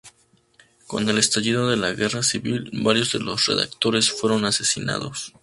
[0.87, 5.31] Con el estallido de la Guerra Civil, varios de los redactores fueron asesinados.